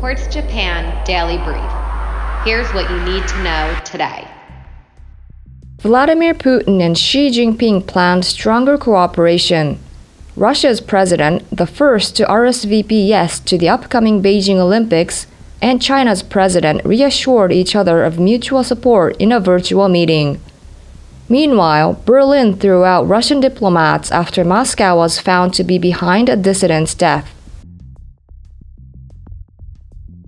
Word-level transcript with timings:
Quartz 0.00 0.28
Japan 0.28 1.04
Daily 1.04 1.38
Brief. 1.38 1.70
Here's 2.44 2.72
what 2.72 2.88
you 2.88 3.00
need 3.04 3.26
to 3.26 3.42
know 3.42 3.76
today. 3.84 4.28
Vladimir 5.80 6.34
Putin 6.34 6.80
and 6.80 6.96
Xi 6.96 7.30
Jinping 7.30 7.84
planned 7.84 8.24
stronger 8.24 8.78
cooperation. 8.78 9.80
Russia's 10.36 10.80
president, 10.80 11.44
the 11.50 11.66
first 11.66 12.14
to 12.16 12.24
RSVP 12.26 13.08
yes 13.08 13.40
to 13.40 13.58
the 13.58 13.68
upcoming 13.68 14.22
Beijing 14.22 14.58
Olympics, 14.58 15.26
and 15.60 15.82
China's 15.82 16.22
president 16.22 16.84
reassured 16.84 17.52
each 17.52 17.74
other 17.74 18.04
of 18.04 18.20
mutual 18.20 18.62
support 18.62 19.16
in 19.16 19.32
a 19.32 19.40
virtual 19.40 19.88
meeting. 19.88 20.40
Meanwhile, 21.28 22.00
Berlin 22.06 22.56
threw 22.56 22.84
out 22.84 23.08
Russian 23.08 23.40
diplomats 23.40 24.12
after 24.12 24.44
Moscow 24.44 24.96
was 24.96 25.18
found 25.18 25.54
to 25.54 25.64
be 25.64 25.76
behind 25.76 26.28
a 26.28 26.36
dissident's 26.36 26.94
death. 26.94 27.34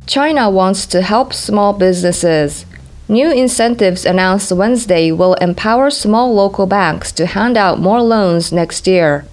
China 0.07 0.51
wants 0.51 0.87
to 0.87 1.03
help 1.03 1.33
small 1.33 1.73
businesses. 1.73 2.67
New 3.09 3.31
incentives 3.33 4.05
announced 4.05 4.53
Wednesday 4.53 5.11
will 5.11 5.35
empower 5.35 5.91
small 5.91 6.33
local 6.33 6.67
banks 6.67 7.11
to 7.13 7.27
hand 7.27 7.57
out 7.57 7.81
more 7.81 8.01
loans 8.03 8.53
next 8.53 8.87
year. 8.87 9.25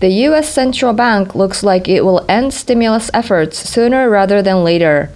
The 0.00 0.10
U.S. 0.28 0.52
Central 0.52 0.92
Bank 0.92 1.34
looks 1.34 1.62
like 1.62 1.88
it 1.88 2.04
will 2.04 2.26
end 2.28 2.52
stimulus 2.52 3.10
efforts 3.14 3.58
sooner 3.58 4.10
rather 4.10 4.42
than 4.42 4.62
later. 4.62 5.10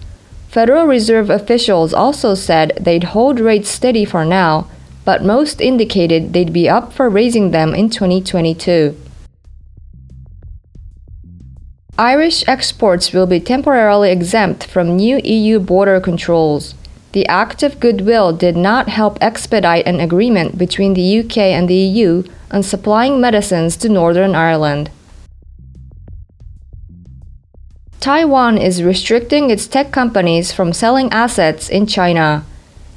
Federal 0.49 0.87
Reserve 0.87 1.29
officials 1.29 1.93
also 1.93 2.35
said 2.35 2.73
they'd 2.81 3.13
hold 3.13 3.39
rates 3.39 3.69
steady 3.69 4.07
for 4.07 4.25
now, 4.25 4.67
but 5.05 5.23
most 5.23 5.61
indicated 5.61 6.33
they'd 6.33 6.55
be 6.55 6.69
up 6.69 6.93
for 6.95 7.11
raising 7.11 7.51
them 7.51 7.75
in 7.75 7.91
2022. 7.91 8.97
Irish 12.01 12.45
exports 12.47 13.13
will 13.13 13.27
be 13.27 13.41
temporarily 13.41 14.13
exempt 14.13 14.65
from 14.65 14.95
new 14.95 15.21
EU 15.25 15.59
border 15.59 15.99
controls. 15.99 16.77
The 17.11 17.27
Act 17.27 17.65
of 17.65 17.81
Goodwill 17.81 18.33
did 18.33 18.57
not 18.57 18.89
help 18.89 19.19
expedite 19.21 19.85
an 19.85 19.99
agreement 19.99 20.57
between 20.57 20.95
the 20.95 21.19
UK 21.19 21.39
and 21.39 21.69
the 21.69 21.75
EU 21.75 22.23
on 22.53 22.63
supplying 22.63 23.21
medicines 23.21 23.77
to 23.79 23.89
Northern 23.89 24.37
Ireland. 24.37 24.93
Taiwan 27.99 28.59
is 28.59 28.85
restricting 28.85 29.51
its 29.51 29.67
tech 29.67 29.91
companies 29.91 30.53
from 30.53 30.73
selling 30.73 31.11
assets 31.11 31.69
in 31.69 31.85
China. 31.85 32.45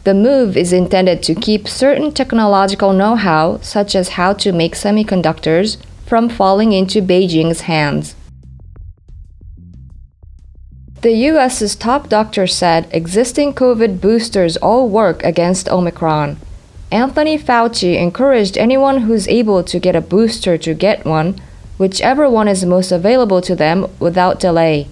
The 0.04 0.14
move 0.14 0.56
is 0.56 0.72
intended 0.72 1.24
to 1.24 1.34
keep 1.34 1.68
certain 1.68 2.12
technological 2.12 2.94
know 2.94 3.16
how, 3.16 3.62
such 3.62 3.96
as 3.96 4.10
how 4.10 4.34
to 4.34 4.52
make 4.52 4.76
semiconductors, 4.76 5.78
from 6.06 6.30
falling 6.30 6.72
into 6.72 7.02
Beijing's 7.02 7.62
hands. 7.62 8.14
The 11.02 11.14
US's 11.14 11.76
top 11.76 12.10
doctor 12.10 12.46
said 12.46 12.88
existing 12.92 13.54
COVID 13.54 14.00
boosters 14.00 14.56
all 14.58 14.88
work 14.88 15.24
against 15.24 15.68
Omicron. 15.68 16.38
Anthony 16.92 17.40
Fauci 17.40 18.00
encouraged 18.00 18.56
anyone 18.56 19.00
who's 19.02 19.28
able 19.28 19.64
to 19.64 19.80
get 19.80 19.96
a 19.96 20.02
booster 20.02 20.60
to 20.60 20.76
get 20.76 21.04
one, 21.04 21.42
whichever 21.80 22.30
one 22.30 22.48
is 22.48 22.64
most 22.66 22.92
available 22.92 23.42
to 23.42 23.56
them, 23.56 23.88
without 24.00 24.40
delay. 24.40 24.90